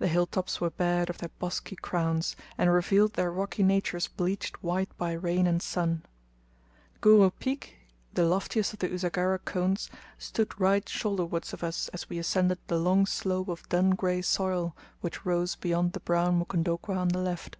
The 0.00 0.08
hill 0.08 0.26
tops 0.26 0.60
were 0.60 0.70
bared 0.70 1.08
of 1.08 1.18
their 1.18 1.30
bosky 1.38 1.76
crowns, 1.76 2.34
and 2.58 2.72
revealed 2.72 3.12
their 3.12 3.30
rocky 3.30 3.62
natures 3.62 4.08
bleached 4.08 4.64
white 4.64 4.88
by 4.98 5.12
rain 5.12 5.46
and 5.46 5.62
sun. 5.62 6.02
Nguru 7.00 7.30
Peak, 7.38 7.76
the 8.14 8.24
loftiest 8.24 8.72
of 8.72 8.80
the 8.80 8.88
Usagara 8.88 9.38
cones, 9.44 9.90
stood 10.18 10.58
right 10.60 10.84
shoulderwards 10.88 11.52
of 11.52 11.62
us 11.62 11.86
as 11.90 12.08
we 12.08 12.18
ascended 12.18 12.58
the 12.66 12.78
long 12.80 13.06
slope 13.06 13.46
of 13.46 13.68
dun 13.68 13.90
grey 13.90 14.22
soil 14.22 14.74
which 15.02 15.24
rose 15.24 15.54
beyond 15.54 15.92
the 15.92 16.00
brown 16.00 16.36
Mukondokwa 16.40 16.96
on 16.96 17.08
the 17.10 17.20
left. 17.20 17.56